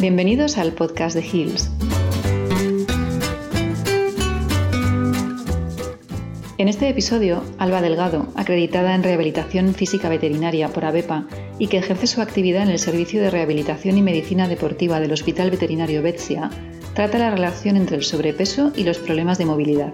Bienvenidos 0.00 0.58
al 0.58 0.74
podcast 0.74 1.16
de 1.16 1.26
Hills. 1.26 1.68
En 6.56 6.68
este 6.68 6.88
episodio, 6.88 7.42
Alba 7.58 7.82
Delgado, 7.82 8.28
acreditada 8.36 8.94
en 8.94 9.02
rehabilitación 9.02 9.74
física 9.74 10.08
veterinaria 10.08 10.68
por 10.68 10.84
ABEPA 10.84 11.26
y 11.58 11.66
que 11.66 11.78
ejerce 11.78 12.06
su 12.06 12.22
actividad 12.22 12.62
en 12.62 12.68
el 12.68 12.78
Servicio 12.78 13.20
de 13.20 13.30
Rehabilitación 13.30 13.98
y 13.98 14.02
Medicina 14.02 14.46
Deportiva 14.46 15.00
del 15.00 15.10
Hospital 15.10 15.50
Veterinario 15.50 16.00
Betsia, 16.00 16.48
trata 16.94 17.18
la 17.18 17.30
relación 17.30 17.76
entre 17.76 17.96
el 17.96 18.04
sobrepeso 18.04 18.70
y 18.76 18.84
los 18.84 18.98
problemas 18.98 19.38
de 19.38 19.46
movilidad. 19.46 19.92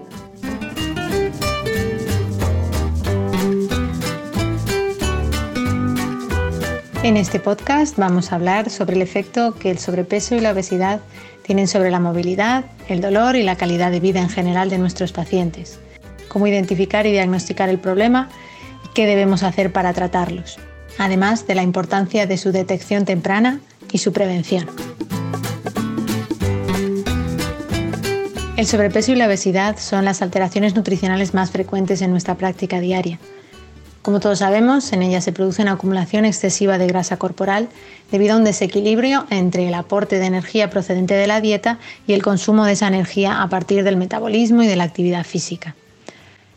En 7.05 7.17
este 7.17 7.39
podcast 7.39 7.99
vamos 7.99 8.31
a 8.31 8.35
hablar 8.35 8.71
sobre 8.71 8.95
el 8.95 9.03
efecto 9.03 9.53
que 9.53 9.69
el 9.69 9.77
sobrepeso 9.77 10.33
y 10.33 10.39
la 10.39 10.53
obesidad 10.53 11.01
tienen 11.43 11.67
sobre 11.67 11.91
la 11.91 11.99
movilidad, 11.99 12.65
el 12.89 12.99
dolor 12.99 13.35
y 13.35 13.43
la 13.43 13.57
calidad 13.57 13.91
de 13.91 13.99
vida 13.99 14.21
en 14.21 14.29
general 14.29 14.71
de 14.71 14.79
nuestros 14.79 15.11
pacientes, 15.11 15.79
cómo 16.29 16.47
identificar 16.47 17.05
y 17.05 17.11
diagnosticar 17.11 17.69
el 17.69 17.77
problema 17.77 18.29
y 18.83 18.87
qué 18.95 19.05
debemos 19.05 19.43
hacer 19.43 19.71
para 19.71 19.93
tratarlos, 19.93 20.57
además 20.97 21.45
de 21.45 21.53
la 21.53 21.61
importancia 21.61 22.25
de 22.25 22.39
su 22.39 22.51
detección 22.51 23.05
temprana 23.05 23.59
y 23.91 23.99
su 23.99 24.11
prevención. 24.11 24.67
El 28.57 28.65
sobrepeso 28.65 29.11
y 29.11 29.15
la 29.15 29.27
obesidad 29.27 29.77
son 29.77 30.05
las 30.05 30.23
alteraciones 30.23 30.75
nutricionales 30.75 31.35
más 31.35 31.51
frecuentes 31.51 32.01
en 32.01 32.09
nuestra 32.09 32.33
práctica 32.33 32.79
diaria 32.79 33.19
como 34.05 34.19
todos 34.19 34.37
sabemos, 34.37 34.93
en 34.93 35.01
ella 35.01 35.19
se 35.19 35.31
produce 35.31 35.63
una 35.63 35.71
acumulación 35.71 36.25
excesiva 36.25 36.77
de 36.77 36.85
grasa 36.85 37.17
corporal 37.17 37.69
debido 38.11 38.35
a 38.35 38.37
un 38.37 38.43
desequilibrio 38.43 39.25
entre 39.31 39.67
el 39.67 39.73
aporte 39.73 40.19
de 40.19 40.27
energía 40.27 40.69
procedente 40.69 41.15
de 41.15 41.25
la 41.25 41.41
dieta 41.41 41.79
y 42.05 42.13
el 42.13 42.21
consumo 42.21 42.65
de 42.65 42.73
esa 42.73 42.87
energía 42.87 43.41
a 43.41 43.49
partir 43.49 43.83
del 43.83 43.97
metabolismo 43.97 44.61
y 44.61 44.67
de 44.67 44.75
la 44.75 44.83
actividad 44.83 45.23
física. 45.23 45.73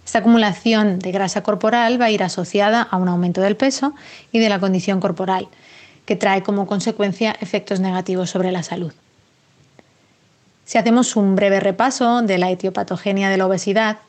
Esta 0.05 0.19
acumulación 0.19 0.99
de 0.99 1.11
grasa 1.11 1.43
corporal 1.43 1.99
va 1.99 2.05
a 2.05 2.11
ir 2.11 2.23
asociada 2.23 2.83
a 2.83 2.99
un 2.99 3.09
aumento 3.09 3.41
del 3.41 3.57
peso 3.57 3.95
y 4.31 4.41
de 4.41 4.51
la 4.51 4.61
condición 4.61 5.01
corporal, 5.01 5.49
que 6.05 6.17
trae 6.17 6.43
como 6.43 6.67
consecuencia 6.67 7.35
efectos 7.41 7.81
negativos 7.81 8.29
sobre 8.29 8.53
la 8.53 8.63
salud. 8.63 8.93
Si 10.67 10.77
hacemos 10.77 11.17
un 11.17 11.35
breve 11.35 11.61
repaso 11.61 12.21
de 12.21 12.37
la 12.37 12.51
etiopatogenia 12.51 13.31
de 13.31 13.39
la 13.39 13.47
obesidad, 13.47 14.01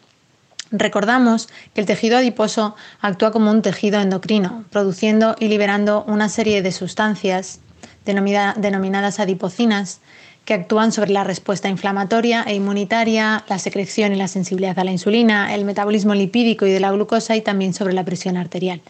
Recordamos 0.71 1.49
que 1.73 1.81
el 1.81 1.87
tejido 1.87 2.17
adiposo 2.17 2.75
actúa 3.01 3.31
como 3.31 3.49
un 3.49 3.61
tejido 3.61 3.99
endocrino, 3.99 4.65
produciendo 4.69 5.35
y 5.39 5.47
liberando 5.47 6.03
una 6.07 6.29
serie 6.29 6.61
de 6.61 6.71
sustancias 6.71 7.59
denominadas 8.05 9.19
adipocinas 9.19 10.01
que 10.45 10.53
actúan 10.53 10.91
sobre 10.91 11.11
la 11.11 11.23
respuesta 11.23 11.69
inflamatoria 11.69 12.43
e 12.43 12.55
inmunitaria, 12.55 13.43
la 13.47 13.59
secreción 13.59 14.13
y 14.13 14.15
la 14.15 14.27
sensibilidad 14.27 14.79
a 14.79 14.83
la 14.83 14.91
insulina, 14.91 15.53
el 15.53 15.65
metabolismo 15.65 16.15
lipídico 16.15 16.65
y 16.65 16.71
de 16.71 16.79
la 16.79 16.91
glucosa 16.91 17.35
y 17.35 17.41
también 17.41 17.73
sobre 17.73 17.93
la 17.93 18.05
presión 18.05 18.37
arterial. 18.37 18.81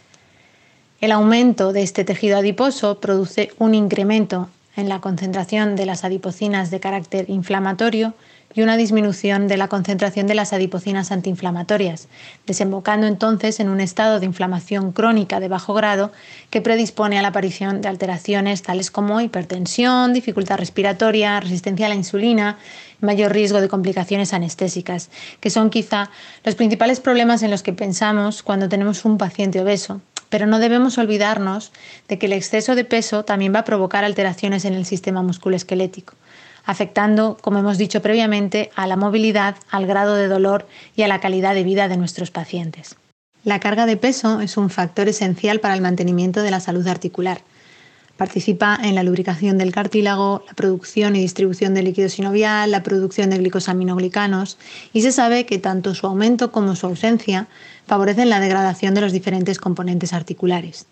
El 1.02 1.11
aumento 1.11 1.73
de 1.73 1.83
este 1.83 2.03
tejido 2.03 2.38
adiposo 2.38 3.00
produce 3.00 3.52
un 3.57 3.73
incremento 3.73 4.50
en 4.75 4.89
la 4.89 5.02
concentración 5.02 5.75
de 5.75 5.86
las 5.86 6.03
adipocinas 6.03 6.72
de 6.72 6.80
carácter 6.80 7.30
inflamatorio 7.30 8.14
y 8.53 8.62
una 8.62 8.78
disminución 8.78 9.48
de 9.48 9.58
la 9.58 9.67
concentración 9.67 10.28
de 10.28 10.34
las 10.34 10.53
adipocinas 10.53 11.12
antiinflamatorias, 11.12 12.08
desembocando 12.48 13.06
entonces 13.06 13.59
en 13.59 13.70
un 13.70 13.80
estado 13.80 14.20
de 14.20 14.25
inflamación 14.25 14.92
crónica 14.92 15.40
de 15.40 15.47
bajo 15.47 15.73
grado 15.73 16.12
que 16.50 16.62
predispone 16.62 17.20
a 17.20 17.22
la 17.22 17.28
aparición 17.30 17.81
de 17.81 17.90
alteraciones 17.90 18.64
tales 18.64 18.90
como 18.90 19.22
hipertensión, 19.22 20.14
dificultad 20.14 20.57
respiratoria, 20.57 21.40
resistencia 21.40 21.86
a 21.86 21.90
la 21.90 21.96
insulina, 21.96 22.57
mayor 23.01 23.31
riesgo 23.31 23.62
de 23.62 23.69
complicaciones 23.69 24.34
anestésicas, 24.34 25.09
que 25.40 25.50
son 25.50 25.69
quizá 25.69 26.09
los 26.44 26.56
principales 26.56 27.00
problemas 27.00 27.44
en 27.44 27.51
los 27.51 27.63
que 27.63 27.74
pensamos 27.74 28.44
cuando 28.44 28.68
tenemos 28.68 29.06
un 29.06 29.18
paciente 29.18 29.62
obeso. 29.62 30.01
Pero 30.29 30.45
no 30.45 30.59
debemos 30.59 30.97
olvidarnos 30.97 31.72
de 32.07 32.17
que 32.17 32.28
el 32.28 32.34
exceso 32.34 32.75
de 32.75 32.85
peso 32.85 33.25
también 33.25 33.53
va 33.53 33.59
a 33.59 33.66
provocar 33.66 34.03
alteraciones 34.03 34.66
en 34.66 34.73
el 34.73 34.85
sistema 34.85 35.22
musculoesquelético 35.22 36.13
afectando, 36.69 37.35
como 37.41 37.57
hemos 37.57 37.79
dicho 37.79 38.01
previamente, 38.03 38.69
a 38.75 38.85
la 38.85 38.95
movilidad, 38.95 39.56
al 39.72 39.88
grado 39.88 40.13
de 40.13 40.28
dolor 40.28 40.68
y 40.95 41.01
a 41.01 41.07
la 41.07 41.19
calidad 41.19 41.56
de 41.56 41.63
vida 41.63 41.88
de 41.88 41.97
nuestros 41.97 42.29
pacientes. 42.29 42.95
La 43.44 43.59
carga 43.59 43.88
de 43.88 43.97
peso 43.97 44.39
es 44.41 44.56
un 44.56 44.69
factor 44.69 45.07
esencial 45.07 45.62
para 45.62 45.73
el 45.73 45.81
mantenimiento 45.81 46.44
de 46.44 46.51
la 46.51 46.59
salud 46.59 46.85
articular. 46.88 47.41
Participa 48.19 48.78
en 48.84 48.96
la 48.96 49.03
lubricación 49.03 49.57
del 49.57 49.72
cartílago, 49.72 50.44
la 50.46 50.53
producción 50.53 51.16
y 51.16 51.22
distribución 51.22 51.74
de 51.74 51.84
líquido 51.84 52.09
sinovial, 52.09 52.69
la 52.69 52.84
producción 52.84 53.30
de 53.30 53.38
glicosaminoglicanos 53.38 54.57
y 54.91 55.03
se 55.03 55.13
sabe 55.13 55.46
que 55.46 55.57
tanto 55.57 55.96
su 55.96 56.06
aumento 56.06 56.52
como 56.52 56.75
su 56.75 56.85
ausencia 56.85 57.47
favorecen 57.88 58.30
la 58.30 58.41
degradación 58.41 58.94
de 58.94 59.00
los 59.00 59.13
diferentes 59.13 59.57
componentes 59.57 60.12
articulares. 60.12 60.85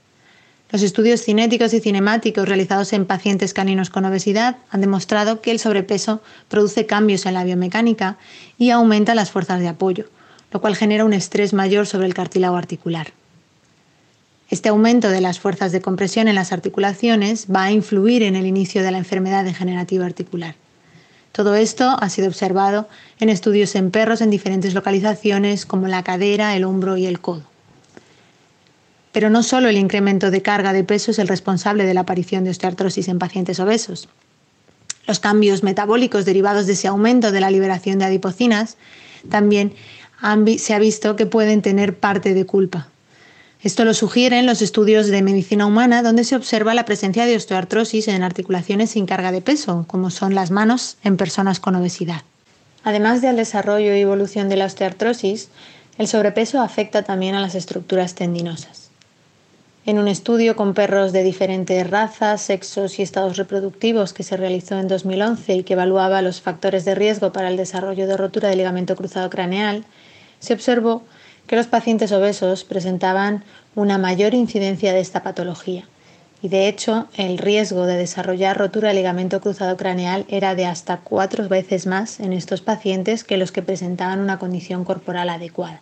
Los 0.71 0.83
estudios 0.83 1.21
cinéticos 1.21 1.73
y 1.73 1.81
cinemáticos 1.81 2.47
realizados 2.47 2.93
en 2.93 3.05
pacientes 3.05 3.53
caninos 3.53 3.89
con 3.89 4.05
obesidad 4.05 4.55
han 4.69 4.79
demostrado 4.79 5.41
que 5.41 5.51
el 5.51 5.59
sobrepeso 5.59 6.21
produce 6.47 6.85
cambios 6.85 7.25
en 7.25 7.33
la 7.33 7.44
biomecánica 7.44 8.15
y 8.57 8.69
aumenta 8.69 9.15
las 9.15 9.31
fuerzas 9.31 9.59
de 9.59 9.67
apoyo, 9.67 10.05
lo 10.53 10.61
cual 10.61 10.77
genera 10.77 11.03
un 11.03 11.11
estrés 11.11 11.51
mayor 11.51 11.88
sobre 11.88 12.07
el 12.07 12.13
cartílago 12.13 12.55
articular. 12.55 13.16
Este 14.49 14.69
aumento 14.69 15.09
de 15.09 15.19
las 15.19 15.39
fuerzas 15.39 15.73
de 15.73 15.81
compresión 15.81 16.29
en 16.29 16.35
las 16.35 16.53
articulaciones 16.53 17.47
va 17.53 17.63
a 17.63 17.71
influir 17.71 18.23
en 18.23 18.35
el 18.35 18.45
inicio 18.45 18.81
de 18.81 18.91
la 18.91 18.97
enfermedad 18.97 19.43
degenerativa 19.43 20.05
articular. 20.05 20.55
Todo 21.33 21.55
esto 21.55 21.97
ha 21.99 22.09
sido 22.09 22.29
observado 22.29 22.87
en 23.19 23.29
estudios 23.29 23.75
en 23.75 23.91
perros 23.91 24.21
en 24.21 24.29
diferentes 24.29 24.73
localizaciones 24.73 25.65
como 25.65 25.87
la 25.87 26.01
cadera, 26.01 26.55
el 26.55 26.63
hombro 26.63 26.95
y 26.95 27.05
el 27.05 27.19
codo. 27.19 27.43
Pero 29.11 29.29
no 29.29 29.43
solo 29.43 29.67
el 29.67 29.77
incremento 29.77 30.31
de 30.31 30.41
carga 30.41 30.73
de 30.73 30.83
peso 30.83 31.11
es 31.11 31.19
el 31.19 31.27
responsable 31.27 31.85
de 31.85 31.93
la 31.93 32.01
aparición 32.01 32.43
de 32.43 32.51
osteoartrosis 32.51 33.09
en 33.09 33.19
pacientes 33.19 33.59
obesos. 33.59 34.07
Los 35.07 35.19
cambios 35.19 35.61
metabólicos 35.61 36.25
derivados 36.25 36.67
de 36.67 36.73
ese 36.73 36.87
aumento 36.87 37.31
de 37.31 37.41
la 37.41 37.51
liberación 37.51 37.99
de 37.99 38.05
adipocinas 38.05 38.77
también 39.29 39.73
se 40.57 40.73
ha 40.73 40.79
visto 40.79 41.15
que 41.15 41.25
pueden 41.25 41.61
tener 41.61 41.97
parte 41.97 42.33
de 42.33 42.45
culpa. 42.45 42.87
Esto 43.67 43.83
lo 43.83 43.94
sugieren 43.94 44.45
los 44.45 44.61
estudios 44.61 45.07
de 45.07 45.22
medicina 45.22 45.66
humana 45.66 46.01
donde 46.01 46.23
se 46.23 46.38
observa 46.38 46.73
la 46.73 46.85
presencia 46.85 47.25
de 47.25 47.35
osteoartrosis 47.35 48.07
en 48.07 48.23
articulaciones 48.23 48.91
sin 48.91 49.05
carga 49.05 49.33
de 49.33 49.41
peso, 49.41 49.83
como 49.88 50.09
son 50.09 50.35
las 50.35 50.51
manos 50.51 50.95
en 51.03 51.17
personas 51.17 51.59
con 51.59 51.75
obesidad. 51.75 52.22
Además 52.85 53.22
del 53.22 53.35
desarrollo 53.35 53.94
y 53.94 54.00
evolución 54.00 54.47
de 54.47 54.56
la 54.56 54.67
osteoartrosis, 54.67 55.50
el 55.97 56.07
sobrepeso 56.07 56.61
afecta 56.61 57.03
también 57.03 57.35
a 57.35 57.41
las 57.41 57.56
estructuras 57.56 58.16
tendinosas. 58.16 58.89
En 59.85 60.00
un 60.00 60.07
estudio 60.07 60.56
con 60.56 60.73
perros 60.73 61.11
de 61.11 61.23
diferentes 61.23 61.89
razas, 61.89 62.41
sexos 62.41 63.00
y 63.00 63.01
estados 63.01 63.35
reproductivos 63.35 64.13
que 64.13 64.23
se 64.23 64.38
realizó 64.38 64.79
en 64.79 64.88
2011 64.88 65.56
y 65.56 65.63
que 65.63 65.73
evaluaba 65.73 66.22
los 66.22 66.39
factores 66.39 66.85
de 66.85 66.95
riesgo 66.95 67.33
para 67.33 67.50
el 67.50 67.57
desarrollo 67.57 68.07
de 68.07 68.16
rotura 68.16 68.47
del 68.47 68.59
ligamento 68.59 68.95
cruzado 68.95 69.29
craneal, 69.29 69.83
se 70.39 70.53
observó 70.53 71.03
que 71.47 71.55
los 71.55 71.67
pacientes 71.67 72.11
obesos 72.11 72.63
presentaban 72.63 73.43
una 73.73 73.97
mayor 73.97 74.33
incidencia 74.33 74.93
de 74.93 74.99
esta 74.99 75.23
patología. 75.23 75.87
Y 76.41 76.49
de 76.49 76.67
hecho, 76.67 77.07
el 77.17 77.39
riesgo 77.39 77.85
de 77.85 77.97
desarrollar 77.97 78.57
rotura 78.57 78.89
del 78.89 78.97
ligamento 78.97 79.41
cruzado 79.41 79.75
craneal 79.75 80.25
era 80.27 80.53
de 80.53 80.65
hasta 80.65 80.97
cuatro 80.97 81.47
veces 81.47 81.87
más 81.87 82.19
en 82.19 82.31
estos 82.31 82.61
pacientes 82.61 83.23
que 83.23 83.37
los 83.37 83.51
que 83.51 83.63
presentaban 83.63 84.19
una 84.19 84.37
condición 84.37 84.83
corporal 84.83 85.29
adecuada. 85.29 85.81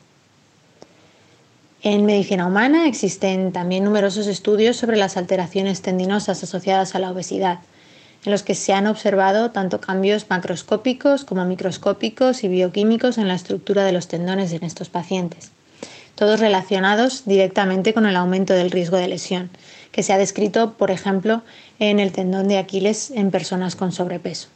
En 1.82 2.06
medicina 2.06 2.48
humana 2.48 2.88
existen 2.88 3.52
también 3.52 3.84
numerosos 3.84 4.28
estudios 4.28 4.78
sobre 4.78 4.98
las 4.98 5.18
alteraciones 5.18 5.82
tendinosas 5.82 6.42
asociadas 6.42 6.96
a 6.96 7.00
la 7.00 7.12
obesidad, 7.12 7.60
en 8.26 8.32
los 8.32 8.42
que 8.42 8.56
se 8.56 8.74
han 8.74 8.88
observado 8.88 9.52
tanto 9.52 9.80
cambios 9.80 10.26
macroscópicos 10.30 11.26
como 11.26 11.46
microscópicos 11.46 12.44
y 12.44 12.48
bioquímicos 12.48 13.18
en 13.18 13.28
la 13.28 13.36
estructura 13.36 13.84
de 13.84 13.92
los 13.92 14.08
tendones 14.08 14.52
en 14.52 14.64
estos 14.64 14.90
pacientes, 14.90 15.52
todos 16.16 16.40
relacionados 16.40 17.24
directamente 17.26 17.94
con 17.94 18.06
el 18.06 18.16
aumento 18.16 18.54
del 18.54 18.72
riesgo 18.72 18.98
de 18.98 19.08
lesión, 19.08 19.50
que 19.92 20.04
se 20.04 20.14
ha 20.14 20.18
descrito, 20.18 20.74
por 20.74 20.92
ejemplo, 20.92 21.44
en 21.80 22.00
el 22.00 22.12
tendón 22.12 22.48
de 22.48 22.58
Aquiles 22.58 23.12
en 23.12 23.32
personas 23.32 23.76
con 23.76 23.92
sobrepeso. 23.92 24.48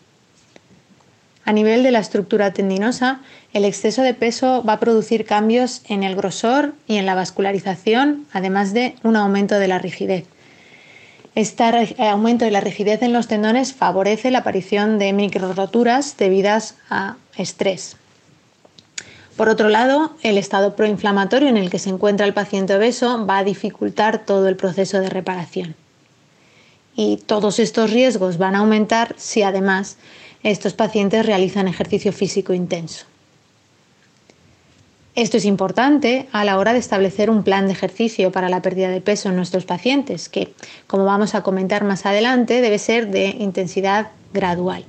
A 1.46 1.52
nivel 1.52 1.84
de 1.84 1.92
la 1.92 2.00
estructura 2.00 2.54
tendinosa, 2.54 3.22
el 3.54 3.66
exceso 3.66 4.04
de 4.04 4.14
peso 4.14 4.64
va 4.64 4.74
a 4.74 4.80
producir 4.80 5.26
cambios 5.26 5.82
en 5.88 6.04
el 6.04 6.16
grosor 6.16 6.74
y 6.88 6.98
en 6.98 7.06
la 7.06 7.16
vascularización, 7.16 8.28
además 8.34 8.74
de 8.74 8.96
un 9.04 9.16
aumento 9.16 9.58
de 9.58 9.68
la 9.68 9.80
rigidez. 9.80 10.26
Este 11.36 11.64
aumento 11.98 12.46
de 12.46 12.52
la 12.52 12.62
rigidez 12.62 13.02
en 13.02 13.14
los 13.14 13.28
tendones 13.28 13.74
favorece 13.74 14.30
la 14.30 14.40
aparición 14.40 15.00
de 15.00 15.14
microroturas 15.14 16.18
debidas 16.18 16.76
a 16.90 17.16
estrés. 17.38 17.96
Por 19.40 19.48
otro 19.48 19.70
lado, 19.70 20.12
el 20.22 20.38
estado 20.38 20.76
proinflamatorio 20.76 21.48
en 21.48 21.56
el 21.56 21.70
que 21.70 21.80
se 21.80 21.90
encuentra 21.90 22.26
el 22.26 22.34
paciente 22.34 22.76
obeso 22.76 23.26
va 23.26 23.38
a 23.38 23.46
dificultar 23.46 24.26
todo 24.26 24.50
el 24.50 24.58
proceso 24.58 25.00
de 25.00 25.10
reparación. 25.10 25.76
y 26.94 27.16
todos 27.26 27.60
estos 27.60 27.92
riesgos 27.92 28.38
van 28.38 28.56
a 28.56 28.60
aumentar 28.60 29.16
si 29.18 29.42
además 29.42 29.96
estos 30.44 30.74
pacientes 30.74 31.26
realizan 31.26 31.70
ejercicio 31.70 32.12
físico 32.12 32.54
intenso. 32.54 33.06
Esto 35.16 35.38
es 35.38 35.46
importante 35.46 36.28
a 36.34 36.44
la 36.44 36.58
hora 36.58 36.74
de 36.74 36.80
establecer 36.80 37.30
un 37.30 37.44
plan 37.44 37.68
de 37.68 37.72
ejercicio 37.72 38.34
para 38.34 38.50
la 38.50 38.62
pérdida 38.62 38.90
de 38.90 39.00
peso 39.00 39.30
en 39.30 39.38
nuestros 39.38 39.64
pacientes, 39.64 40.28
que, 40.28 40.54
como 40.86 41.06
vamos 41.06 41.34
a 41.34 41.44
comentar 41.44 41.86
más 41.86 42.06
adelante, 42.06 42.60
debe 42.60 42.78
ser 42.78 43.08
de 43.08 43.28
intensidad 43.40 44.10
gradual. 44.34 44.84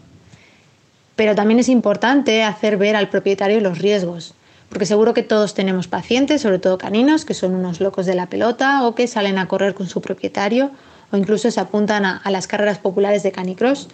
Pero 1.14 1.37
también 1.37 1.61
es 1.61 1.69
importante 1.69 2.43
hacer 2.43 2.79
ver 2.79 2.97
al 2.97 3.11
propietario 3.11 3.61
los 3.61 3.79
riesgos, 3.79 4.35
porque 4.70 4.87
seguro 4.87 5.14
que 5.14 5.25
todos 5.25 5.52
tenemos 5.55 5.88
pacientes, 5.88 6.43
sobre 6.43 6.61
todo 6.61 6.78
caninos, 6.78 7.25
que 7.25 7.34
son 7.34 7.55
unos 7.55 7.81
locos 7.81 8.06
de 8.06 8.14
la 8.14 8.26
pelota 8.26 8.87
o 8.87 8.94
que 8.94 9.08
salen 9.08 9.37
a 9.38 9.49
correr 9.49 9.75
con 9.75 9.88
su 9.88 10.00
propietario 10.00 10.70
o 11.11 11.17
incluso 11.17 11.50
se 11.50 11.61
apuntan 11.61 12.05
a, 12.05 12.22
las 12.31 12.46
carreras 12.46 12.78
populares 12.78 13.25
de 13.25 13.32
canicross, 13.32 13.88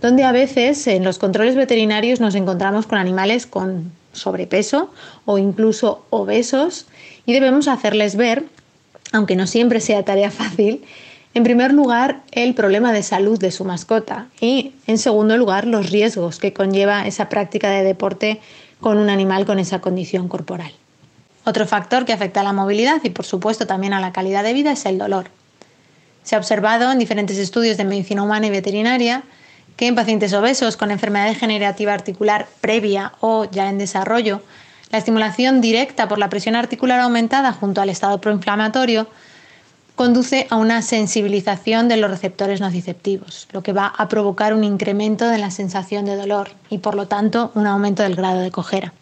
donde 0.00 0.24
a 0.24 0.32
veces 0.32 0.86
en 0.86 1.04
los 1.04 1.18
controles 1.18 1.54
veterinarios 1.54 2.18
nos 2.18 2.34
encontramos 2.34 2.86
con 2.86 2.98
animales 2.98 3.46
con 3.46 3.92
sobrepeso 4.12 4.90
o 5.26 5.36
incluso 5.36 6.06
obesos 6.08 6.86
y 7.26 7.34
debemos 7.34 7.68
hacerles 7.68 8.16
ver, 8.16 8.44
aunque 9.12 9.36
no 9.36 9.46
siempre 9.46 9.80
sea 9.80 10.02
tarea 10.02 10.30
fácil, 10.30 10.82
en 11.34 11.44
primer 11.44 11.74
lugar 11.74 12.22
el 12.32 12.54
problema 12.54 12.92
de 12.94 13.02
salud 13.02 13.38
de 13.38 13.50
su 13.50 13.66
mascota 13.66 14.28
y 14.40 14.72
en 14.86 14.96
segundo 14.96 15.36
lugar 15.36 15.66
los 15.66 15.90
riesgos 15.90 16.38
que 16.38 16.54
conlleva 16.54 17.06
esa 17.06 17.28
práctica 17.28 17.70
de 17.70 17.84
deporte 17.84 18.40
con 18.80 18.98
un 18.98 19.10
animal 19.10 19.46
con 19.46 19.58
esa 19.58 19.80
condición 19.80 20.28
corporal. 20.28 20.72
Otro 21.44 21.66
factor 21.66 22.04
que 22.04 22.12
afecta 22.12 22.40
a 22.40 22.44
la 22.44 22.52
movilidad 22.52 23.00
y 23.02 23.10
por 23.10 23.24
supuesto 23.24 23.66
también 23.66 23.92
a 23.92 24.00
la 24.00 24.12
calidad 24.12 24.44
de 24.44 24.52
vida 24.52 24.72
es 24.72 24.84
el 24.86 24.98
dolor. 24.98 25.26
Se 26.22 26.36
ha 26.36 26.38
observado 26.38 26.92
en 26.92 26.98
diferentes 26.98 27.38
estudios 27.38 27.76
de 27.76 27.84
medicina 27.84 28.22
humana 28.22 28.46
y 28.46 28.50
veterinaria 28.50 29.22
que 29.76 29.86
en 29.86 29.94
pacientes 29.94 30.34
obesos 30.34 30.76
con 30.76 30.90
enfermedad 30.90 31.28
degenerativa 31.28 31.94
articular 31.94 32.46
previa 32.60 33.12
o 33.20 33.46
ya 33.50 33.70
en 33.70 33.78
desarrollo, 33.78 34.42
la 34.90 34.98
estimulación 34.98 35.60
directa 35.60 36.08
por 36.08 36.18
la 36.18 36.28
presión 36.28 36.56
articular 36.56 37.00
aumentada 37.00 37.52
junto 37.52 37.80
al 37.80 37.88
estado 37.88 38.20
proinflamatorio 38.20 39.06
conduce 40.00 40.46
a 40.48 40.56
una 40.56 40.80
sensibilización 40.80 41.86
de 41.86 41.98
los 41.98 42.10
receptores 42.10 42.58
nociceptivos, 42.58 43.46
lo 43.52 43.62
que 43.62 43.74
va 43.74 43.84
a 43.84 44.08
provocar 44.08 44.54
un 44.54 44.64
incremento 44.64 45.28
de 45.28 45.36
la 45.36 45.50
sensación 45.50 46.06
de 46.06 46.16
dolor 46.16 46.52
y 46.70 46.78
por 46.78 46.94
lo 46.94 47.06
tanto 47.06 47.52
un 47.54 47.66
aumento 47.66 48.02
del 48.02 48.16
grado 48.16 48.40
de 48.40 48.50
cojera. 48.50 48.94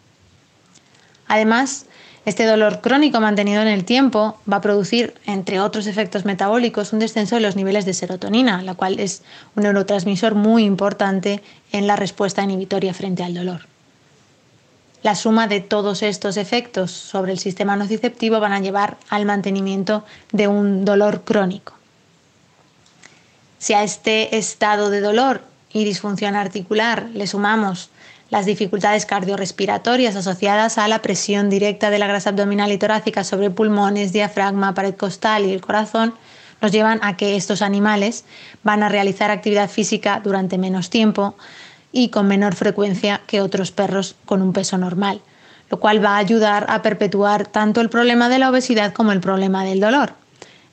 Además, 1.25 1.85
este 2.25 2.45
dolor 2.45 2.81
crónico 2.81 3.21
mantenido 3.21 3.61
en 3.61 3.69
el 3.69 3.85
tiempo 3.85 4.37
va 4.51 4.57
a 4.57 4.61
producir, 4.61 5.13
entre 5.25 5.61
otros 5.61 5.87
efectos 5.87 6.25
metabólicos, 6.25 6.91
un 6.91 6.99
descenso 6.99 7.35
de 7.35 7.41
los 7.43 7.55
niveles 7.55 7.85
de 7.85 7.93
serotonina, 7.93 8.61
la 8.61 8.73
cual 8.73 8.99
es 8.99 9.23
un 9.55 9.63
neurotransmisor 9.63 10.35
muy 10.35 10.65
importante 10.65 11.41
en 11.71 11.87
la 11.87 11.95
respuesta 11.95 12.43
inhibitoria 12.43 12.93
frente 12.93 13.23
al 13.23 13.35
dolor. 13.35 13.61
La 15.01 15.15
suma 15.15 15.47
de 15.47 15.61
todos 15.61 16.03
estos 16.03 16.35
efectos 16.35 16.91
sobre 16.91 17.31
el 17.31 17.39
sistema 17.39 17.77
nociceptivo 17.77 18.39
van 18.39 18.51
a 18.51 18.59
llevar 18.59 18.97
al 19.09 19.25
mantenimiento 19.25 20.03
de 20.33 20.47
un 20.47 20.83
dolor 20.83 21.23
crónico. 21.23 21.73
Si 23.59 23.73
a 23.73 23.83
este 23.83 24.37
estado 24.37 24.89
de 24.89 24.99
dolor 24.99 25.41
y 25.71 25.85
disfunción 25.85 26.35
articular 26.35 27.07
le 27.13 27.27
sumamos 27.27 27.89
las 28.29 28.45
dificultades 28.45 29.05
cardiorrespiratorias 29.05 30.15
asociadas 30.15 30.77
a 30.77 30.87
la 30.87 31.01
presión 31.01 31.49
directa 31.49 31.89
de 31.89 31.99
la 31.99 32.07
grasa 32.07 32.29
abdominal 32.29 32.71
y 32.71 32.77
torácica 32.77 33.23
sobre 33.23 33.49
pulmones, 33.49 34.13
diafragma, 34.13 34.73
pared 34.73 34.95
costal 34.95 35.45
y 35.45 35.51
el 35.51 35.61
corazón 35.61 36.13
nos 36.61 36.71
llevan 36.71 36.99
a 37.03 37.15
que 37.15 37.37
estos 37.37 37.61
animales 37.61 38.25
van 38.63 38.83
a 38.83 38.89
realizar 38.89 39.31
actividad 39.31 39.69
física 39.69 40.21
durante 40.23 40.57
menos 40.57 40.89
tiempo 40.89 41.35
y 41.91 42.09
con 42.09 42.27
menor 42.27 42.55
frecuencia 42.55 43.21
que 43.27 43.41
otros 43.41 43.71
perros 43.71 44.15
con 44.25 44.41
un 44.41 44.53
peso 44.53 44.77
normal, 44.77 45.21
lo 45.69 45.79
cual 45.79 46.03
va 46.03 46.15
a 46.15 46.17
ayudar 46.17 46.65
a 46.69 46.81
perpetuar 46.81 47.47
tanto 47.47 47.81
el 47.81 47.89
problema 47.89 48.29
de 48.29 48.39
la 48.39 48.49
obesidad 48.49 48.93
como 48.93 49.11
el 49.11 49.19
problema 49.19 49.63
del 49.63 49.79
dolor, 49.79 50.13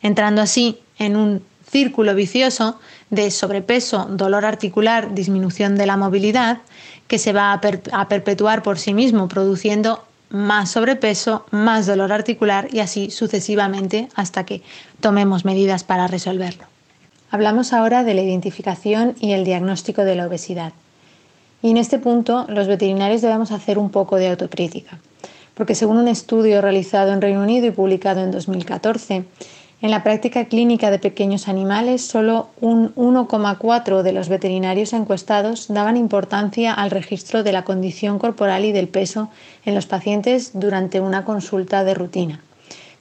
entrando 0.02 0.42
así 0.42 0.78
en 0.98 1.16
un 1.16 1.42
círculo 1.70 2.14
vicioso 2.14 2.78
de 3.10 3.30
sobrepeso, 3.30 4.06
dolor 4.10 4.44
articular, 4.44 5.14
disminución 5.14 5.76
de 5.76 5.86
la 5.86 5.96
movilidad, 5.96 6.58
que 7.08 7.18
se 7.18 7.32
va 7.32 7.52
a, 7.52 8.08
perpetuar 8.08 8.62
por 8.62 8.78
sí 8.78 8.94
mismo, 8.94 9.28
produciendo 9.28 10.04
más 10.28 10.70
sobrepeso, 10.70 11.46
más 11.50 11.86
dolor 11.86 12.12
articular 12.12 12.68
y 12.72 12.80
así 12.80 13.10
sucesivamente 13.10 14.08
hasta 14.14 14.44
que 14.44 14.62
tomemos 15.00 15.44
medidas 15.44 15.84
para 15.84 16.08
resolverlo. 16.08 16.64
Hablamos 17.30 17.72
ahora 17.72 18.02
de 18.02 18.14
la 18.14 18.22
identificación 18.22 19.14
y 19.20 19.32
el 19.32 19.44
diagnóstico 19.44 20.04
de 20.04 20.16
la 20.16 20.26
obesidad. 20.26 20.72
Y 21.62 21.70
en 21.70 21.76
este 21.76 21.98
punto 21.98 22.46
los 22.48 22.66
veterinarios 22.66 23.22
debemos 23.22 23.50
hacer 23.50 23.78
un 23.78 23.90
poco 23.90 24.16
de 24.16 24.28
autocrítica, 24.28 24.98
porque 25.54 25.74
según 25.74 25.96
un 25.96 26.08
estudio 26.08 26.60
realizado 26.60 27.12
en 27.12 27.22
Reino 27.22 27.42
Unido 27.42 27.66
y 27.66 27.70
publicado 27.70 28.20
en 28.22 28.30
2014, 28.30 29.24
en 29.82 29.90
la 29.90 30.02
práctica 30.02 30.46
clínica 30.46 30.90
de 30.90 30.98
pequeños 30.98 31.48
animales, 31.48 32.06
solo 32.06 32.48
un 32.62 32.94
1,4 32.94 34.02
de 34.02 34.12
los 34.12 34.30
veterinarios 34.30 34.94
encuestados 34.94 35.68
daban 35.68 35.98
importancia 35.98 36.72
al 36.72 36.90
registro 36.90 37.42
de 37.42 37.52
la 37.52 37.62
condición 37.62 38.18
corporal 38.18 38.64
y 38.64 38.72
del 38.72 38.88
peso 38.88 39.28
en 39.66 39.74
los 39.74 39.86
pacientes 39.86 40.52
durante 40.54 41.00
una 41.00 41.26
consulta 41.26 41.84
de 41.84 41.92
rutina, 41.92 42.40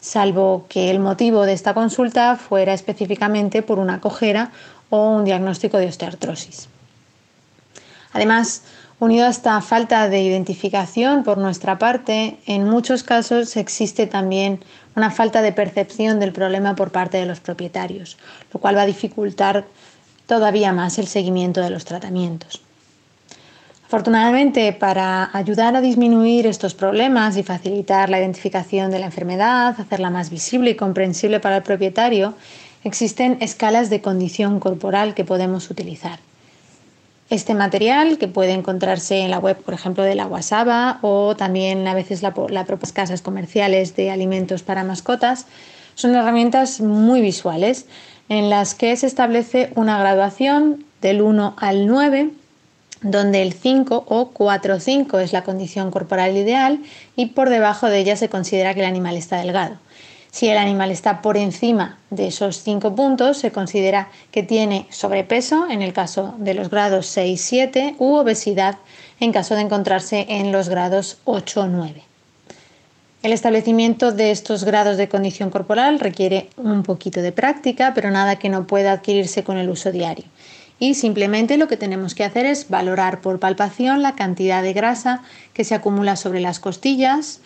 salvo 0.01 0.65
que 0.67 0.91
el 0.91 0.99
motivo 0.99 1.45
de 1.45 1.53
esta 1.53 1.73
consulta 1.73 2.35
fuera 2.35 2.73
específicamente 2.73 3.61
por 3.61 3.79
una 3.79 4.01
cojera 4.01 4.51
o 4.89 5.11
un 5.11 5.23
diagnóstico 5.23 5.77
de 5.77 5.87
osteoartrosis. 5.87 6.67
Además, 8.15 8.63
Unido 8.97 9.25
a 9.25 9.29
esta 9.29 9.59
falta 9.59 10.07
de 10.07 10.21
identificación 10.21 11.25
por 11.25 11.37
nuestra 11.37 11.77
parte, 11.77 12.37
en 12.45 12.63
muchos 12.63 13.03
casos 13.03 13.57
existe 13.57 14.07
también 14.07 14.63
una 14.95 15.11
falta 15.11 15.41
de 15.41 15.51
percepción 15.51 16.21
del 16.21 16.31
problema 16.31 16.77
por 16.77 16.93
parte 16.93 17.17
de 17.17 17.25
los 17.25 17.41
propietarios, 17.41 18.17
lo 18.53 18.61
cual 18.61 18.77
va 18.77 18.83
a 18.83 18.85
dificultar 18.85 19.65
todavía 20.27 20.71
más 20.71 20.97
el 20.97 21.07
seguimiento 21.07 21.59
de 21.59 21.71
los 21.71 21.83
tratamientos. 21.83 22.61
Afortunadamente, 23.85 24.71
para 24.71 25.29
ayudar 25.33 25.75
a 25.75 25.81
disminuir 25.81 26.47
estos 26.47 26.73
problemas 26.73 27.35
y 27.35 27.43
facilitar 27.43 28.09
la 28.09 28.19
identificación 28.19 28.91
de 28.91 28.99
la 28.99 29.07
enfermedad, 29.07 29.75
hacerla 29.77 30.09
más 30.09 30.29
visible 30.29 30.69
y 30.69 30.75
comprensible 30.75 31.41
para 31.41 31.57
el 31.57 31.63
propietario, 31.63 32.33
existen 32.85 33.39
escalas 33.41 33.89
de 33.89 33.99
condición 33.99 34.61
corporal 34.61 35.15
que 35.15 35.25
podemos 35.25 35.69
utilizar. 35.69 36.19
Este 37.29 37.55
material, 37.55 38.19
que 38.19 38.27
puede 38.27 38.51
encontrarse 38.51 39.19
en 39.19 39.31
la 39.31 39.39
web, 39.39 39.57
por 39.57 39.73
ejemplo, 39.73 40.03
de 40.03 40.13
la 40.13 40.25
Guasaba 40.25 40.99
o 41.01 41.35
también 41.35 41.87
a 41.87 41.95
veces 41.95 42.21
las 42.21 42.65
propias 42.65 42.91
casas 42.91 43.21
comerciales 43.23 43.95
de 43.95 44.11
alimentos 44.11 44.61
para 44.61 44.83
mascotas, 44.83 45.47
son 45.95 46.13
herramientas 46.13 46.81
muy 46.81 47.21
visuales 47.21 47.87
en 48.29 48.49
las 48.49 48.75
que 48.75 48.95
se 48.95 49.07
establece 49.07 49.71
una 49.75 49.97
graduación 49.97 50.85
del 51.01 51.21
1 51.21 51.55
al 51.57 51.87
9, 51.87 52.29
donde 53.01 53.41
el 53.41 53.53
5 53.53 54.05
o 54.07 54.31
4-5 54.31 55.19
es 55.19 55.33
la 55.33 55.43
condición 55.43 55.89
corporal 55.89 56.37
ideal 56.37 56.79
y 57.15 57.27
por 57.27 57.49
debajo 57.49 57.87
de 57.87 57.99
ella 57.99 58.15
se 58.17 58.29
considera 58.29 58.73
que 58.73 58.81
el 58.81 58.87
animal 58.87 59.15
está 59.15 59.37
delgado. 59.37 59.77
Si 60.35 60.49
el 60.49 60.57
animal 60.57 60.91
está 60.91 61.21
por 61.21 61.37
encima 61.37 61.97
de 62.09 62.27
esos 62.27 62.61
cinco 62.61 62.93
puntos, 62.93 63.37
se 63.37 63.53
considera 63.53 64.09
que 64.31 64.43
tiene 64.43 64.85
sobrepeso 64.89 65.69
en 65.69 65.81
el 65.81 65.93
caso 65.93 66.35
de 66.39 66.53
los 66.53 66.69
grados 66.69 67.05
6 67.05 67.39
7 67.39 67.95
u 67.99 68.15
obesidad 68.15 68.79
en 69.21 69.31
caso 69.31 69.55
de 69.55 69.61
encontrarse 69.61 70.25
en 70.27 70.51
los 70.51 70.67
grados 70.67 71.19
8 71.23 71.61
o 71.61 71.67
9. 71.67 72.03
El 73.23 73.31
establecimiento 73.31 74.11
de 74.11 74.31
estos 74.31 74.65
grados 74.65 74.97
de 74.97 75.07
condición 75.07 75.51
corporal 75.51 76.01
requiere 76.01 76.49
un 76.57 76.83
poquito 76.83 77.21
de 77.21 77.31
práctica, 77.31 77.93
pero 77.95 78.11
nada 78.11 78.35
que 78.35 78.49
no 78.49 78.67
pueda 78.67 78.91
adquirirse 78.91 79.45
con 79.45 79.55
el 79.55 79.69
uso 79.69 79.93
diario. 79.93 80.25
Y 80.79 80.95
simplemente 80.95 81.55
lo 81.55 81.69
que 81.69 81.77
tenemos 81.77 82.13
que 82.13 82.25
hacer 82.25 82.45
es 82.45 82.67
valorar 82.67 83.21
por 83.21 83.39
palpación 83.39 84.01
la 84.01 84.15
cantidad 84.15 84.61
de 84.61 84.73
grasa 84.73 85.23
que 85.53 85.63
se 85.63 85.75
acumula 85.75 86.17
sobre 86.17 86.41
las 86.41 86.59
costillas, 86.59 87.39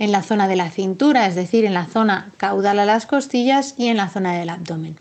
en 0.00 0.10
la 0.10 0.22
zona 0.22 0.48
de 0.48 0.56
la 0.56 0.70
cintura, 0.70 1.26
es 1.26 1.36
decir, 1.36 1.64
en 1.64 1.74
la 1.74 1.86
zona 1.86 2.30
caudal 2.38 2.80
a 2.80 2.86
las 2.86 3.06
costillas 3.06 3.74
y 3.76 3.88
en 3.88 3.98
la 3.98 4.08
zona 4.08 4.32
del 4.32 4.48
abdomen. 4.48 4.96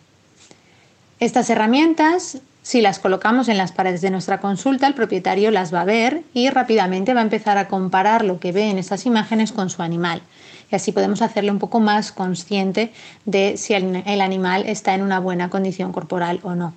Estas 1.22 1.50
herramientas, 1.50 2.39
si 2.62 2.82
las 2.82 3.00
colocamos 3.00 3.48
en 3.48 3.58
las 3.58 3.72
paredes 3.72 4.01
de 4.01 4.12
nuestra 4.12 4.41
consulta, 4.41 4.88
el 4.88 4.94
propietario 4.94 5.51
las 5.51 5.74
va 5.74 5.82
a 5.82 5.86
ver 5.86 6.24
y 6.34 6.50
rápidamente 6.50 7.13
va 7.13 7.22
a 7.22 7.24
empezar 7.24 7.58
a 7.58 7.70
comparar 7.70 8.25
lo 8.25 8.39
que 8.39 8.51
ve 8.51 8.70
en 8.70 8.77
esas 8.77 9.06
imágenes 9.06 9.53
con 9.53 9.70
su 9.70 9.82
animal. 9.82 10.22
Y 10.70 10.75
así 10.75 10.91
podemos 10.91 11.22
hacerle 11.22 11.51
un 11.51 11.60
poco 11.60 11.79
más 11.79 12.12
consciente 12.12 12.91
de 13.25 13.58
si 13.58 13.74
el 13.74 14.22
animal 14.22 14.65
está 14.68 14.94
en 14.94 15.01
una 15.01 15.20
buena 15.20 15.50
condición 15.50 15.94
corporal 15.94 16.41
o 16.44 16.56
no. 16.56 16.74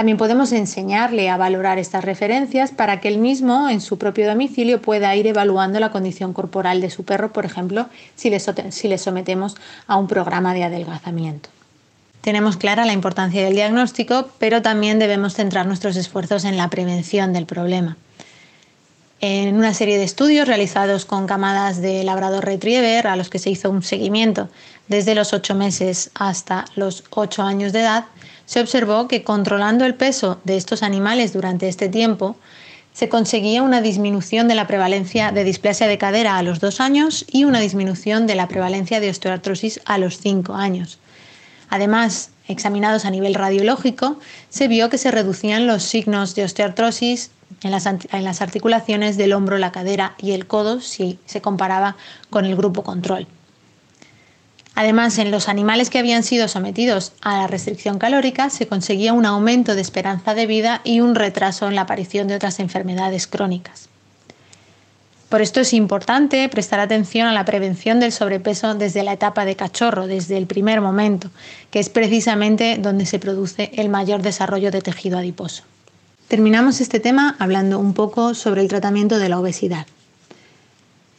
También 0.00 0.16
podemos 0.16 0.50
enseñarle 0.52 1.28
a 1.28 1.36
valorar 1.36 1.78
estas 1.78 2.02
referencias 2.02 2.70
para 2.70 3.00
que 3.00 3.08
él 3.08 3.18
mismo 3.18 3.68
en 3.68 3.82
su 3.82 3.98
propio 3.98 4.26
domicilio 4.26 4.80
pueda 4.80 5.14
ir 5.14 5.26
evaluando 5.26 5.78
la 5.78 5.90
condición 5.90 6.32
corporal 6.32 6.80
de 6.80 6.88
su 6.88 7.04
perro, 7.04 7.34
por 7.34 7.44
ejemplo, 7.44 7.86
si 8.16 8.30
le, 8.30 8.96
sometemos 8.96 9.56
a 9.86 9.96
un 9.96 10.08
programa 10.08 10.54
de 10.54 10.64
adelgazamiento. 10.64 11.50
tenemos 12.22 12.56
clara 12.56 12.86
la 12.86 12.94
importancia 12.94 13.44
del 13.44 13.52
diagnóstico, 13.52 14.30
pero 14.38 14.62
también 14.62 14.98
debemos 14.98 15.34
centrar 15.34 15.66
nuestros 15.66 15.96
esfuerzos 15.96 16.46
en 16.46 16.56
la 16.56 16.70
prevención 16.70 17.34
del 17.34 17.44
problema. 17.44 17.98
En 19.20 19.54
una 19.54 19.74
serie 19.74 19.98
de 19.98 20.04
estudios 20.04 20.48
realizados 20.48 21.04
con 21.04 21.26
camadas 21.26 21.82
de 21.82 22.04
labrador 22.04 22.46
retriever 22.46 23.06
a 23.06 23.16
los 23.16 23.28
que 23.28 23.38
se 23.38 23.50
hizo 23.50 23.68
un 23.68 23.82
seguimiento 23.82 24.48
desde 24.90 25.14
los 25.14 25.32
8 25.32 25.54
meses 25.54 26.10
hasta 26.14 26.66
los 26.74 27.04
8 27.10 27.42
años 27.42 27.72
de 27.72 27.80
edad, 27.80 28.06
se 28.44 28.60
observó 28.60 29.06
que 29.06 29.22
controlando 29.22 29.86
el 29.86 29.94
peso 29.94 30.40
de 30.42 30.56
estos 30.56 30.82
animales 30.82 31.32
durante 31.32 31.68
este 31.68 31.88
tiempo, 31.88 32.36
se 32.92 33.08
conseguía 33.08 33.62
una 33.62 33.82
disminución 33.82 34.48
de 34.48 34.56
la 34.56 34.66
prevalencia 34.66 35.30
de 35.30 35.44
displasia 35.44 35.86
de 35.86 35.96
cadera 35.96 36.36
a 36.36 36.42
los 36.42 36.58
2 36.58 36.80
años 36.80 37.24
y 37.30 37.44
una 37.44 37.60
disminución 37.60 38.26
de 38.26 38.34
la 38.34 38.48
prevalencia 38.48 38.98
de 38.98 39.10
osteoartrosis 39.10 39.80
a 39.84 39.96
los 39.96 40.18
5 40.18 40.54
años. 40.54 40.98
Además, 41.68 42.30
examinados 42.48 43.04
a 43.04 43.10
nivel 43.10 43.34
radiológico, 43.34 44.18
se 44.48 44.66
vio 44.66 44.90
que 44.90 44.98
se 44.98 45.12
reducían 45.12 45.68
los 45.68 45.84
signos 45.84 46.34
de 46.34 46.42
osteoartrosis 46.42 47.30
en 47.62 47.70
las, 47.70 47.86
en 47.86 48.24
las, 48.24 48.42
articulaciones 48.42 49.16
del 49.16 49.34
hombro, 49.34 49.56
la 49.56 49.70
cadera 49.70 50.14
y 50.18 50.32
el 50.32 50.48
codo 50.48 50.80
si 50.80 51.20
se 51.26 51.40
comparaba 51.40 51.96
con 52.28 52.44
el 52.44 52.56
grupo 52.56 52.82
control. 52.82 53.28
Además, 54.80 55.18
en 55.18 55.30
los 55.30 55.50
animales 55.50 55.90
que 55.90 55.98
habían 55.98 56.22
sido 56.22 56.48
sometidos 56.48 57.12
a 57.20 57.36
la 57.36 57.46
restricción 57.46 57.98
calórica 57.98 58.48
se 58.48 58.66
conseguía 58.66 59.12
un 59.12 59.26
aumento 59.26 59.74
de 59.74 59.82
esperanza 59.82 60.32
de 60.32 60.46
vida 60.46 60.80
y 60.84 61.00
un 61.00 61.14
retraso 61.14 61.68
en 61.68 61.74
la 61.74 61.82
aparición 61.82 62.28
de 62.28 62.36
otras 62.36 62.60
enfermedades 62.60 63.26
crónicas. 63.26 63.90
Por 65.28 65.42
esto 65.42 65.60
es 65.60 65.74
importante 65.74 66.48
prestar 66.48 66.80
atención 66.80 67.28
a 67.28 67.34
la 67.34 67.44
prevención 67.44 68.00
del 68.00 68.10
sobrepeso 68.10 68.74
desde 68.74 69.02
la 69.02 69.12
etapa 69.12 69.44
de 69.44 69.54
cachorro, 69.54 70.06
desde 70.06 70.38
el 70.38 70.46
primer 70.46 70.80
momento, 70.80 71.30
que 71.70 71.78
es 71.78 71.90
precisamente 71.90 72.78
donde 72.80 73.04
se 73.04 73.18
produce 73.18 73.70
el 73.74 73.90
mayor 73.90 74.22
desarrollo 74.22 74.70
de 74.70 74.80
tejido 74.80 75.18
adiposo. 75.18 75.62
Terminamos 76.26 76.80
este 76.80 77.00
tema 77.00 77.36
hablando 77.38 77.78
un 77.78 77.92
poco 77.92 78.32
sobre 78.32 78.62
el 78.62 78.68
tratamiento 78.68 79.18
de 79.18 79.28
la 79.28 79.40
obesidad. 79.40 79.86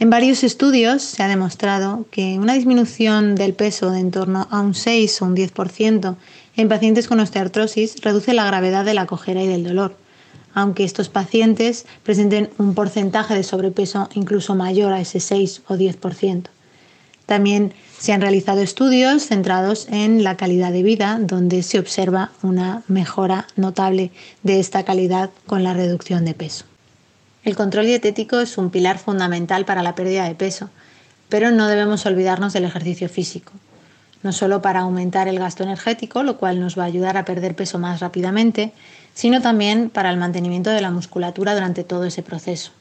En 0.02 0.10
varios 0.10 0.44
estudios 0.44 1.04
se 1.04 1.22
ha 1.22 1.28
demostrado 1.28 2.08
que 2.10 2.40
una 2.40 2.56
disminución 2.56 3.36
del 3.36 3.54
peso 3.54 3.92
de 3.92 4.00
en 4.00 4.10
torno 4.10 4.48
a 4.50 4.60
un 4.60 4.74
6 4.74 5.22
o 5.22 5.26
un 5.26 5.36
10% 5.36 6.16
en 6.58 6.68
pacientes 6.68 7.08
con 7.08 7.20
osteoartrosis 7.20 8.02
reduce 8.02 8.34
la 8.34 8.48
gravedad 8.48 8.84
de 8.84 8.96
la 8.96 9.06
cojera 9.06 9.44
y 9.44 9.48
del 9.48 9.64
dolor, 9.64 9.96
aunque 10.56 10.86
estos 10.86 11.10
pacientes 11.10 11.86
presenten 12.02 12.50
un 12.58 12.74
porcentaje 12.74 13.36
de 13.36 13.44
sobrepeso 13.44 14.10
incluso 14.16 14.56
mayor 14.56 14.92
a 14.92 15.02
ese 15.02 15.20
6 15.20 15.62
o 15.68 15.76
10%. 15.76 16.46
También 17.28 17.72
se 18.00 18.12
han 18.12 18.22
realizado 18.22 18.62
estudios 18.62 19.28
centrados 19.28 19.88
en 19.92 20.24
la 20.24 20.36
calidad 20.36 20.72
de 20.72 20.82
vida, 20.82 21.20
donde 21.22 21.62
se 21.62 21.78
observa 21.78 22.32
una 22.42 22.82
mejora 22.88 23.46
notable 23.56 24.10
de 24.42 24.60
esta 24.60 24.84
calidad 24.84 25.30
con 25.46 25.64
la 25.64 25.76
reducción 25.76 26.26
de 26.26 26.34
peso. 26.34 26.71
El 27.44 27.56
control 27.56 27.88
dietético 27.88 28.40
es 28.40 28.58
un 28.58 28.70
pilar 28.70 29.00
fundamental 29.00 29.66
para 29.66 29.82
la 29.82 29.96
pérdida 29.96 30.26
de 30.26 30.36
peso, 30.36 30.70
pero 31.28 31.50
no 31.50 31.68
debemos 31.68 32.06
olvidarnos 32.06 32.54
del 32.54 32.66
ejercicio 32.66 33.10
físico, 33.10 33.54
no 34.22 34.32
solo 34.32 34.62
para 34.62 34.82
aumentar 34.82 35.28
el 35.28 35.40
gasto 35.40 35.64
energético, 35.64 36.22
lo 36.22 36.38
cual 36.38 36.60
nos 36.60 36.78
va 36.78 36.84
a 36.84 36.88
ayudar 36.88 37.18
a 37.18 37.26
perder 37.26 37.56
peso 37.56 37.80
más 37.80 38.00
rápidamente, 38.00 38.74
sino 39.16 39.42
también 39.42 39.90
para 39.90 40.12
el 40.12 40.18
mantenimiento 40.18 40.70
de 40.70 40.82
la 40.82 40.92
musculatura 40.92 41.56
durante 41.56 41.84
todo 41.84 42.04
ese 42.04 42.22
proceso. 42.22 42.72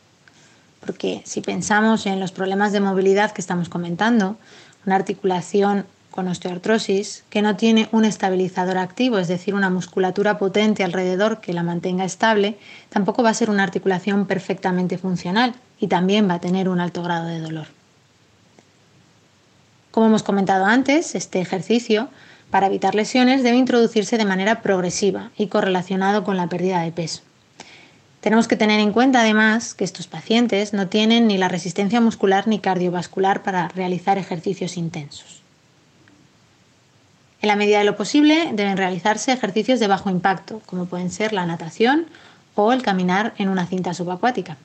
Porque 0.84 1.22
si 1.24 1.40
pensamos 1.40 2.04
en 2.06 2.20
los 2.20 2.32
problemas 2.32 2.72
de 2.72 2.80
movilidad 2.80 3.32
que 3.32 3.40
estamos 3.40 3.70
comentando, 3.70 4.36
una 4.84 4.96
articulación 4.96 5.86
con 6.10 6.28
osteoartrosis 6.28 7.24
que 7.30 7.42
no 7.42 7.56
tiene 7.56 7.88
un 7.92 8.04
estabilizador 8.04 8.78
activo, 8.78 9.18
es 9.18 9.28
decir, 9.28 9.54
una 9.54 9.70
musculatura 9.70 10.38
potente 10.38 10.84
alrededor 10.84 11.40
que 11.40 11.52
la 11.52 11.62
mantenga 11.62 12.04
estable, 12.04 12.58
tampoco 12.88 13.22
va 13.22 13.30
a 13.30 13.34
ser 13.34 13.50
una 13.50 13.62
articulación 13.62 14.26
perfectamente 14.26 14.98
funcional 14.98 15.54
y 15.78 15.86
también 15.86 16.28
va 16.28 16.34
a 16.34 16.40
tener 16.40 16.68
un 16.68 16.80
alto 16.80 17.02
grado 17.02 17.26
de 17.26 17.40
dolor. 17.40 17.66
Como 19.90 20.06
hemos 20.06 20.22
comentado 20.22 20.66
antes, 20.66 21.14
este 21.14 21.40
ejercicio 21.40 22.08
para 22.50 22.66
evitar 22.66 22.94
lesiones 22.94 23.42
debe 23.42 23.56
introducirse 23.56 24.18
de 24.18 24.24
manera 24.24 24.62
progresiva 24.62 25.30
y 25.36 25.46
correlacionado 25.46 26.24
con 26.24 26.36
la 26.36 26.48
pérdida 26.48 26.80
de 26.80 26.92
peso. 26.92 27.22
Tenemos 28.20 28.48
que 28.48 28.56
tener 28.56 28.80
en 28.80 28.92
cuenta 28.92 29.20
además 29.20 29.74
que 29.74 29.84
estos 29.84 30.06
pacientes 30.06 30.74
no 30.74 30.88
tienen 30.88 31.26
ni 31.26 31.38
la 31.38 31.48
resistencia 31.48 32.00
muscular 32.00 32.46
ni 32.48 32.58
cardiovascular 32.58 33.42
para 33.42 33.68
realizar 33.68 34.18
ejercicios 34.18 34.76
intensos. 34.76 35.39
En 37.42 37.48
la 37.48 37.56
medida 37.56 37.78
de 37.78 37.84
lo 37.84 37.96
posible 37.96 38.50
deben 38.52 38.76
realizarse 38.76 39.32
ejercicios 39.32 39.80
de 39.80 39.86
bajo 39.86 40.10
impacto, 40.10 40.60
como 40.66 40.86
pueden 40.86 41.10
ser 41.10 41.32
la 41.32 41.46
natación 41.46 42.06
o 42.54 42.72
el 42.72 42.82
caminar 42.82 43.32
en 43.38 43.48
una 43.48 43.66
cinta 43.66 43.94
subacuática. 43.94 44.58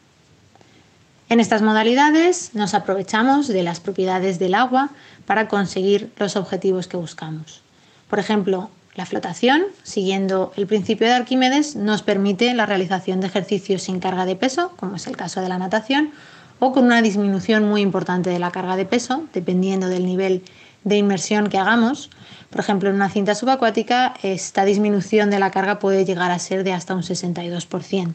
En 1.29 1.39
estas 1.39 1.61
modalidades 1.61 2.51
nos 2.53 2.73
aprovechamos 2.73 3.47
de 3.47 3.63
las 3.63 3.79
propiedades 3.79 4.37
del 4.37 4.53
agua 4.53 4.89
para 5.25 5.47
conseguir 5.47 6.11
los 6.17 6.35
objetivos 6.35 6.87
que 6.87 6.97
buscamos. 6.97 7.61
Por 8.09 8.19
ejemplo, 8.19 8.69
la 8.95 9.05
flotación, 9.05 9.63
siguiendo 9.83 10.53
el 10.55 10.67
principio 10.67 11.07
de 11.07 11.13
Arquímedes, 11.13 11.75
nos 11.75 12.03
permite 12.03 12.53
la 12.53 12.65
realización 12.65 13.21
de 13.21 13.27
ejercicios 13.27 13.83
sin 13.83 13.99
carga 13.99 14.25
de 14.25 14.35
peso, 14.35 14.71
como 14.77 14.97
es 14.97 15.07
el 15.07 15.17
caso 15.17 15.41
de 15.41 15.49
la 15.49 15.57
natación, 15.57 16.11
o 16.59 16.71
con 16.71 16.85
una 16.85 17.01
disminución 17.01 17.67
muy 17.67 17.81
importante 17.81 18.29
de 18.29 18.39
la 18.39 18.51
carga 18.51 18.75
de 18.75 18.85
peso, 18.85 19.23
dependiendo 19.33 19.87
del 19.87 20.05
nivel 20.05 20.43
de 20.85 20.97
inmersión 20.97 21.49
que 21.49 21.57
hagamos. 21.57 22.09
Por 22.49 22.61
ejemplo, 22.61 22.89
en 22.89 22.95
una 22.95 23.09
cinta 23.09 23.35
subacuática 23.35 24.13
esta 24.23 24.63
disminución 24.63 25.29
de 25.29 25.39
la 25.39 25.51
carga 25.51 25.79
puede 25.79 26.05
llegar 26.05 26.31
a 26.31 26.39
ser 26.39 26.63
de 26.63 26.71
hasta 26.71 26.95
un 26.95 27.01
62%. 27.01 28.13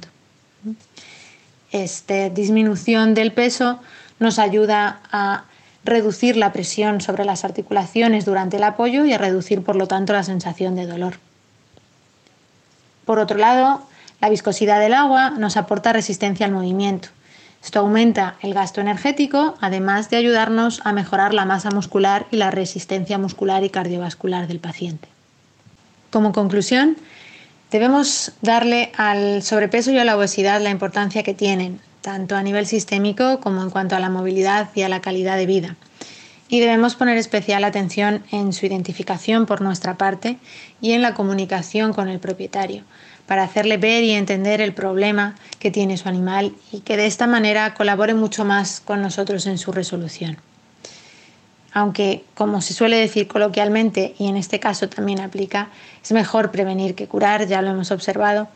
Esta 1.73 2.31
disminución 2.31 3.13
del 3.13 3.33
peso 3.33 3.81
nos 4.19 4.39
ayuda 4.39 5.01
a 5.13 5.45
reducir 5.85 6.37
la 6.37 6.53
presión 6.53 7.01
sobre 7.01 7.25
las 7.25 7.45
articulaciones 7.45 8.25
durante 8.25 8.57
el 8.57 8.63
apoyo 8.65 9.05
y 9.05 9.13
a 9.13 9.19
reducir, 9.19 9.63
por 9.63 9.77
lo 9.77 9.87
tanto, 9.87 10.13
la 10.13 10.23
sensación 10.23 10.75
de 10.75 10.87
dolor. 10.87 11.15
Por 13.05 13.19
otro 13.19 13.39
lado, 13.39 13.83
la 14.21 14.29
viscosidad 14.29 14.79
del 14.79 14.95
agua 14.95 15.31
nos 15.31 15.57
aporta 15.57 15.93
resistencia 15.93 16.47
al 16.47 16.53
movimiento 16.53 17.09
esto 17.63 17.81
aumenta 17.81 18.37
el 18.41 18.55
gasto 18.55 18.81
energético, 18.81 19.55
además 19.61 20.09
de 20.09 20.17
ayudarnos 20.17 20.81
a 20.85 20.93
mejorar 20.93 21.35
la 21.35 21.45
masa 21.45 21.71
muscular 21.71 22.27
y 22.31 22.37
la 22.37 22.51
resistencia 22.51 23.19
muscular 23.19 23.65
y 23.65 23.71
cardiovascular 23.71 24.47
del 24.47 24.61
paciente. 24.61 25.09
Como 26.11 26.33
conclusión, 26.33 26.97
debemos 27.71 28.33
darle 28.41 28.93
al 28.97 29.43
sobrepeso 29.43 29.91
y 29.91 29.99
a 29.99 30.05
la 30.05 30.17
obesidad 30.17 30.63
la 30.63 30.71
importancia 30.71 31.23
que 31.23 31.35
tienen, 31.35 31.81
tanto 32.01 32.35
a 32.35 32.43
nivel 32.43 32.67
sistémico 32.67 33.41
como 33.41 33.63
en 33.63 33.71
cuanto 33.71 33.95
a 33.95 34.01
la 34.01 34.09
movilidad 34.09 34.71
y 34.75 34.83
a 34.83 34.89
la 34.89 35.03
calidad 35.03 35.37
de 35.37 35.47
vida. 35.47 35.77
Y 36.49 36.61
debemos 36.61 36.97
poner 36.97 37.19
especial 37.19 37.63
atención 37.63 38.25
en 38.33 38.55
su 38.55 38.67
identificación 38.67 39.45
por 39.47 39.61
nuestra 39.61 39.99
parte 39.99 40.39
y 40.81 40.93
en 40.93 41.03
la 41.03 41.15
comunicación 41.15 41.93
con 41.93 42.09
el 42.09 42.19
propietario 42.19 42.85
para 43.31 43.45
hacerle 43.45 43.77
ver 43.77 44.03
y 44.03 44.11
entender 44.11 44.61
el 44.61 44.75
problema 44.75 45.37
que 45.61 45.71
tiene 45.71 45.97
su 45.97 46.09
animal 46.09 46.53
y 46.73 46.81
que 46.81 46.97
de 46.97 47.07
esta 47.07 47.29
manera 47.29 47.75
colabore 47.75 48.13
mucho 48.13 48.45
más 48.45 48.81
con 48.81 49.01
nosotros 49.01 49.47
en 49.47 49.57
su 49.57 49.71
resolución. 49.71 50.37
Aunque, 51.73 52.25
como 52.35 52.61
se 52.61 52.75
suele 52.75 52.97
decir 52.97 53.29
coloquialmente, 53.29 54.17
y 54.19 54.27
en 54.27 54.37
este 54.37 54.59
caso 54.59 54.89
también 54.89 55.21
aplica, 55.21 55.69
es 56.03 56.11
mejor 56.11 56.51
prevenir 56.51 56.97
que 56.97 57.07
curar, 57.07 57.47
ya 57.47 57.63
lo 57.63 57.71
hemos 57.71 57.93
observado, 57.93 58.49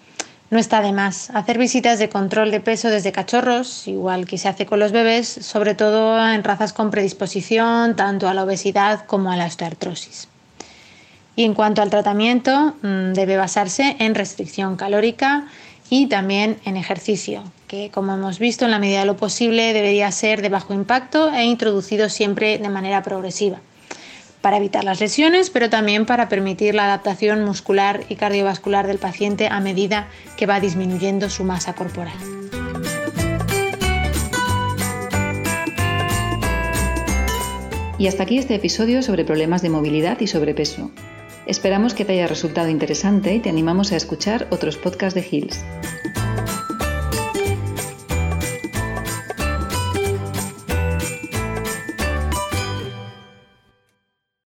no 0.50 0.58
está 0.58 0.82
de 0.82 0.90
más 0.90 1.30
hacer 1.30 1.56
visitas 1.56 2.00
de 2.00 2.08
control 2.08 2.50
de 2.50 2.58
peso 2.58 2.90
desde 2.90 3.12
cachorros, 3.12 3.86
igual 3.86 4.26
que 4.26 4.38
se 4.38 4.48
hace 4.48 4.66
con 4.66 4.80
los 4.80 4.90
bebés, 4.90 5.28
sobre 5.28 5.76
todo 5.76 6.18
en 6.28 6.42
razas 6.42 6.72
con 6.72 6.90
predisposición 6.90 7.94
tanto 7.94 8.28
a 8.28 8.34
la 8.34 8.42
obesidad 8.42 9.06
como 9.06 9.30
a 9.30 9.36
la 9.36 9.46
osteoartrosis. 9.46 10.33
Y 11.36 11.44
en 11.44 11.54
cuanto 11.54 11.82
al 11.82 11.90
tratamiento, 11.90 12.74
mm, 12.82 13.12
debe 13.12 13.36
basarse 13.36 13.96
en 13.98 14.14
restricción 14.14 14.76
calórica 14.76 15.46
y 15.90 16.06
también 16.06 16.58
en 16.64 16.76
ejercicio, 16.76 17.42
que 17.66 17.90
como 17.90 18.14
hemos 18.14 18.38
visto 18.38 18.64
en 18.64 18.70
la 18.70 18.78
medida 18.78 19.00
de 19.00 19.06
lo 19.06 19.16
posible 19.16 19.72
debería 19.72 20.10
ser 20.12 20.42
de 20.42 20.48
bajo 20.48 20.74
impacto 20.74 21.32
e 21.32 21.44
introducido 21.44 22.08
siempre 22.08 22.58
de 22.58 22.68
manera 22.68 23.02
progresiva, 23.02 23.58
para 24.40 24.58
evitar 24.58 24.84
las 24.84 25.00
lesiones, 25.00 25.50
pero 25.50 25.70
también 25.70 26.06
para 26.06 26.28
permitir 26.28 26.74
la 26.74 26.84
adaptación 26.84 27.44
muscular 27.44 28.04
y 28.08 28.14
cardiovascular 28.14 28.86
del 28.86 28.98
paciente 28.98 29.48
a 29.48 29.60
medida 29.60 30.08
que 30.36 30.46
va 30.46 30.60
disminuyendo 30.60 31.28
su 31.30 31.44
masa 31.44 31.74
corporal. 31.74 32.14
Y 37.98 38.08
hasta 38.08 38.24
aquí 38.24 38.38
este 38.38 38.54
episodio 38.54 39.02
sobre 39.02 39.24
problemas 39.24 39.62
de 39.62 39.70
movilidad 39.70 40.20
y 40.20 40.26
sobrepeso. 40.26 40.90
Esperamos 41.46 41.92
que 41.94 42.04
te 42.04 42.14
haya 42.14 42.26
resultado 42.26 42.68
interesante 42.68 43.34
y 43.34 43.40
te 43.40 43.50
animamos 43.50 43.92
a 43.92 43.96
escuchar 43.96 44.48
otros 44.50 44.76
podcasts 44.78 45.14
de 45.14 45.26
Hills. 45.30 45.64